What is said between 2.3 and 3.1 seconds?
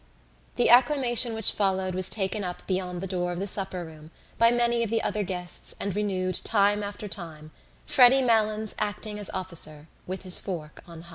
up beyond the